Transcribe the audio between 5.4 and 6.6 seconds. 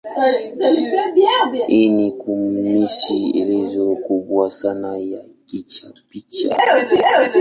kuchapishwa.